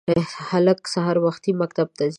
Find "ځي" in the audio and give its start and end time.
2.07-2.09